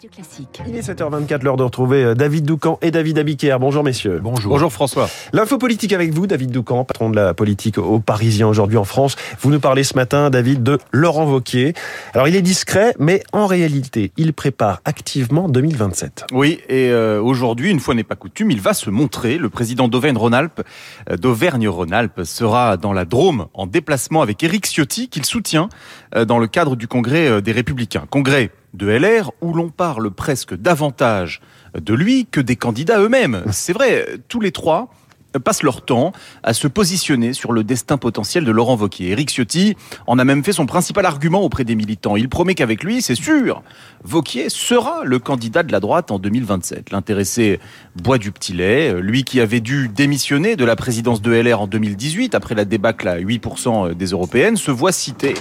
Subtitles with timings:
[0.00, 0.62] Radio Classique.
[0.66, 3.58] Il est 7h24, l'heure de retrouver euh, David Doucan et David Abiker.
[3.60, 4.18] Bonjour messieurs.
[4.22, 4.50] Bonjour.
[4.50, 5.10] Bonjour François.
[5.34, 9.16] L'info politique avec vous, David Doucan, patron de la politique au Parisien aujourd'hui en France.
[9.40, 11.74] Vous nous parlez ce matin, David, de Laurent Vauquier.
[12.14, 16.24] Alors il est discret, mais en réalité, il prépare activement 2027.
[16.32, 19.36] Oui, et euh, aujourd'hui, une fois n'est pas coutume, il va se montrer.
[19.36, 20.62] Le président d'Auvergne-Rhône-Alpes,
[21.10, 25.68] euh, d'Auvergne-Rhône-Alpes sera dans la Drôme en déplacement avec Éric Ciotti, qu'il soutient
[26.16, 28.06] euh, dans le cadre du congrès euh, des Républicains.
[28.08, 31.40] Congrès de LR où l'on parle presque davantage
[31.74, 33.44] de lui que des candidats eux-mêmes.
[33.52, 34.90] C'est vrai, tous les trois
[35.38, 36.12] passent leur temps
[36.42, 39.10] à se positionner sur le destin potentiel de Laurent Wauquiez.
[39.10, 42.16] Éric Ciotti en a même fait son principal argument auprès des militants.
[42.16, 43.62] Il promet qu'avec lui, c'est sûr,
[44.10, 46.90] Wauquiez sera le candidat de la droite en 2027.
[46.90, 47.60] L'intéressé
[47.96, 51.66] boit du petit lait, lui qui avait dû démissionner de la présidence de LR en
[51.66, 55.34] 2018 après la débâcle à 8% des européennes, se voit cité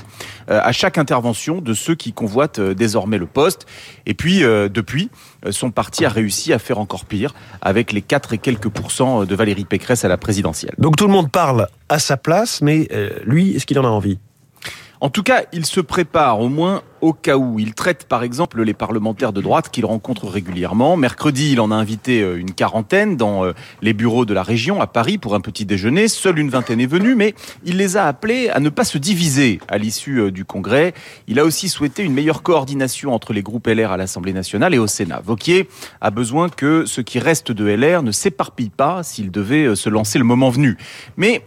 [0.50, 3.66] euh, à chaque intervention de ceux qui convoitent euh, désormais le poste.
[4.06, 5.10] Et puis, euh, depuis,
[5.52, 9.36] son parti a réussi à faire encore pire avec les 4 et quelques pourcents de
[9.36, 10.74] Valérie Pécresse à la présidentielle.
[10.78, 13.90] Donc tout le monde parle à sa place, mais euh, lui, est-ce qu'il en a
[13.90, 14.20] envie?
[15.02, 17.58] En tout cas, il se prépare au moins au cas où.
[17.58, 20.98] Il traite par exemple les parlementaires de droite qu'il rencontre régulièrement.
[20.98, 24.82] Mercredi, il en a invité euh, une quarantaine dans euh, les bureaux de la région
[24.82, 26.10] à Paris pour un petit déjeuner.
[26.10, 27.34] Seule une vingtaine est venue, mais
[27.64, 30.94] il les a appelés à ne pas se diviser à l'issue euh, du congrès.
[31.30, 34.80] Il a aussi souhaité une meilleure coordination entre les groupes LR à l'Assemblée nationale et
[34.80, 35.22] au Sénat.
[35.24, 35.70] Vauquier
[36.02, 40.20] a besoin que ce qui reste de LR ne s'éparpille pas s'il devait se lancer
[40.20, 40.78] le moment venu.
[41.16, 41.44] Mais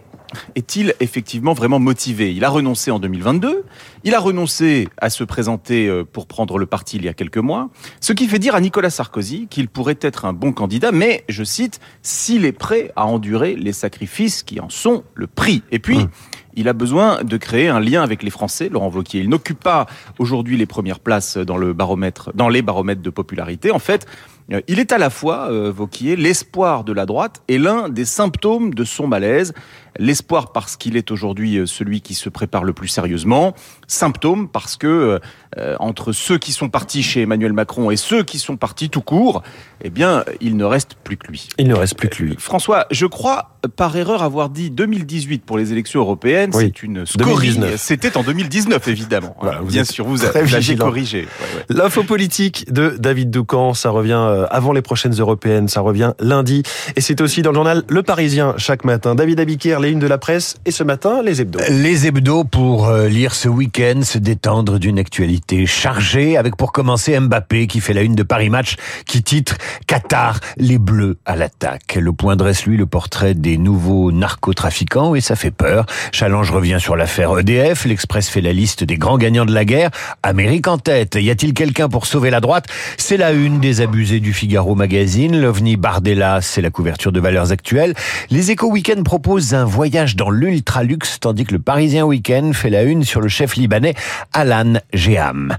[0.55, 2.35] est-il effectivement vraiment motivé?
[2.35, 3.65] Il a renoncé en 2022,
[4.05, 7.39] il a renoncé à se présenter euh, pour prendre le parti il y a quelques
[7.39, 11.25] mois, ce qui fait dire à Nicolas Sarkozy qu'il pourrait être un bon candidat, mais,
[11.29, 15.63] je cite, s'il est prêt à endurer les sacrifices qui en sont le prix.
[15.71, 16.07] Et puis,
[16.55, 19.21] il a besoin de créer un lien avec les Français, Laurent Wauquiez.
[19.21, 19.87] Il n'occupe pas
[20.19, 23.71] aujourd'hui les premières places dans le baromètre, dans les baromètres de popularité.
[23.71, 24.07] En fait,
[24.53, 28.05] euh, il est à la fois, euh, Vauquier, l'espoir de la droite et l'un des
[28.05, 29.53] symptômes de son malaise.
[29.99, 33.55] L'espoir parce qu'il est aujourd'hui euh, celui qui se prépare le plus sérieusement.
[33.87, 35.21] Symptôme parce que
[35.59, 39.03] euh, entre ceux qui sont partis chez Emmanuel Macron et ceux qui sont partis tout
[39.03, 39.43] court,
[39.83, 41.49] eh bien, il ne reste plus que lui.
[41.59, 42.37] Il ne reste plus que lui.
[42.39, 46.42] François, je crois par erreur avoir dit 2018 pour les élections européennes.
[46.55, 47.49] Oui, C'est une scorie.
[47.53, 47.75] 2019.
[47.77, 49.37] C'était en 2019, évidemment.
[49.41, 51.21] Voilà, vous Bien sûr, vous avez corrigé.
[51.21, 51.65] Ouais, ouais.
[51.69, 56.63] L'info politique de David Doucan, ça revient euh, avant les prochaines européennes, ça revient lundi.
[56.97, 59.15] Et c'est aussi dans le journal Le Parisien chaque matin.
[59.15, 61.61] David Abiker, les unes de la presse, et ce matin, les hebdos.
[61.69, 67.19] Les hebdos pour euh, lire ce week-end, se détendre d'une actualité chargée, avec pour commencer
[67.19, 68.77] Mbappé qui fait la une de Paris Match,
[69.07, 71.97] qui titre Qatar, les Bleus à l'attaque.
[72.01, 75.87] Le point dresse lui le portrait des nouveaux narcotrafiquants et ça fait peur.
[76.33, 79.91] Challenge revient sur l'affaire EDF, l'Express fait la liste des grands gagnants de la guerre.
[80.23, 82.65] Amérique en tête, y a-t-il quelqu'un pour sauver la droite?
[82.97, 85.39] C'est la une des abusés du Figaro Magazine.
[85.39, 87.93] L'OVNI Bardella, c'est la couverture de valeurs actuelles.
[88.31, 92.85] Les Échos Week-end proposent un voyage dans l'ultraluxe, tandis que le Parisien Week-end fait la
[92.85, 93.93] une sur le chef libanais
[94.33, 95.55] Alan Geham.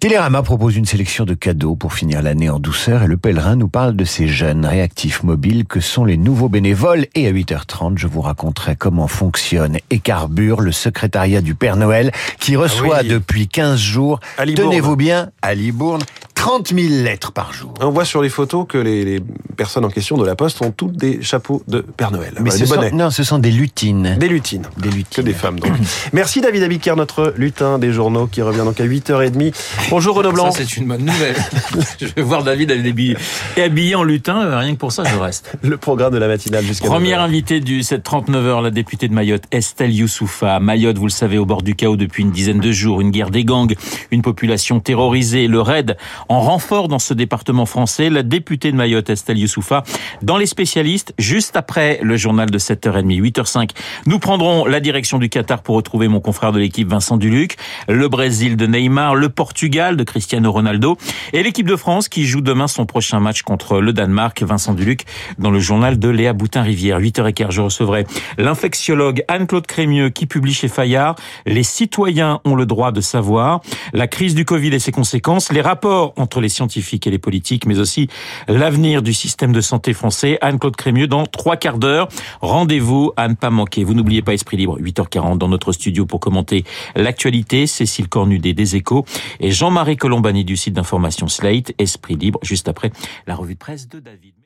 [0.00, 3.68] Télérama propose une sélection de cadeaux pour finir l'année en douceur et le pèlerin nous
[3.68, 8.06] parle de ces jeunes réactifs mobiles que sont les nouveaux bénévoles et à 8h30 je
[8.06, 13.08] vous raconterai comment fonctionne et carbure le secrétariat du Père Noël qui reçoit Ah oui.
[13.08, 16.00] depuis 15 jours, tenez-vous bien, à Libourne,
[16.48, 17.74] 30 000 lettres par jour.
[17.82, 19.20] On voit sur les photos que les, les
[19.58, 22.32] personnes en question de la Poste ont toutes des chapeaux de Père Noël.
[22.40, 24.16] Mais Voilà, ce des sont, non, ce sont des lutines.
[24.18, 24.66] Des lutines.
[24.78, 25.24] Des Que lutines.
[25.24, 25.72] des femmes, donc.
[26.14, 29.52] Merci David Abiker, notre lutin des journaux, qui revient donc à 8h30.
[29.90, 30.50] Bonjour Renaud Blanc.
[30.50, 31.36] Ça, c'est une bonne nouvelle.
[32.00, 33.18] je vais voir David habillé,
[33.62, 35.52] habillé en lutin, euh, rien que pour ça, je reste.
[35.60, 37.24] Le programme de la matinale jusqu'à Première 9h.
[37.24, 40.60] invitée du 739h, la députée de Mayotte, Estelle Youssoufa.
[40.60, 43.28] Mayotte, vous le savez, au bord du chaos depuis une dizaine de jours, une guerre
[43.28, 43.74] des gangs,
[44.12, 45.98] une population terrorisée, le raid
[46.38, 48.10] en renfort dans ce département français.
[48.10, 49.82] La députée de Mayotte, Estelle Youssoufa,
[50.22, 53.70] dans les spécialistes, juste après le journal de 7h30, 8h05.
[54.06, 57.56] Nous prendrons la direction du Qatar pour retrouver mon confrère de l'équipe, Vincent Duluc,
[57.88, 60.96] le Brésil de Neymar, le Portugal de Cristiano Ronaldo
[61.32, 65.06] et l'équipe de France qui joue demain son prochain match contre le Danemark, Vincent Duluc,
[65.38, 67.00] dans le journal de Léa Boutin-Rivière.
[67.00, 68.06] 8h15, je recevrai
[68.36, 73.60] l'infectiologue Anne-Claude Crémieux qui publie chez Fayard Les citoyens ont le droit de savoir,
[73.92, 77.66] la crise du Covid et ses conséquences, les rapports entre les scientifiques et les politiques,
[77.66, 78.08] mais aussi
[78.48, 80.38] l'avenir du système de santé français.
[80.40, 82.08] Anne-Claude Crémieux dans trois quarts d'heure.
[82.40, 83.84] Rendez-vous à ne pas manquer.
[83.84, 86.64] Vous n'oubliez pas Esprit Libre, 8h40 dans notre studio pour commenter
[86.96, 87.66] l'actualité.
[87.66, 89.04] Cécile Cornudet des Échos
[89.40, 91.72] et Jean-Marie Colombani du site d'information Slate.
[91.78, 92.90] Esprit Libre, juste après
[93.26, 94.37] la revue de presse de David.